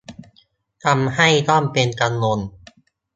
[0.83, 2.39] ทำให้ต้องเป็นกังวล